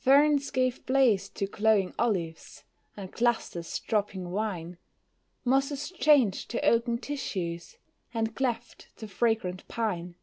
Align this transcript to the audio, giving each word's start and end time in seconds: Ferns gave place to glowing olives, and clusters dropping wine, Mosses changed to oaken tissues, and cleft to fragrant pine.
Ferns 0.00 0.50
gave 0.50 0.84
place 0.86 1.28
to 1.28 1.46
glowing 1.46 1.94
olives, 2.00 2.64
and 2.96 3.12
clusters 3.12 3.78
dropping 3.78 4.32
wine, 4.32 4.76
Mosses 5.44 5.92
changed 5.92 6.50
to 6.50 6.60
oaken 6.68 6.98
tissues, 6.98 7.76
and 8.12 8.34
cleft 8.34 8.88
to 8.96 9.06
fragrant 9.06 9.68
pine. 9.68 10.16